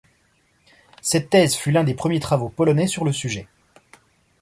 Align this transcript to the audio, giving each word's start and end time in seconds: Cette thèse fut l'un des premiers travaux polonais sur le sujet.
Cette 1.03 1.29
thèse 1.29 1.53
fut 1.53 1.69
l'un 1.69 1.83
des 1.83 1.93
premiers 1.93 2.19
travaux 2.19 2.49
polonais 2.49 2.87
sur 2.87 3.05
le 3.05 3.13
sujet. 3.13 3.47